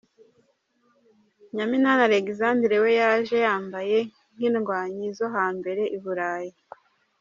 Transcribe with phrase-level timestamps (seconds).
[1.55, 3.99] Nyaminani Alexandre we yaje yambaye
[4.35, 6.51] nk'indwanyi zo hambere i Burayi.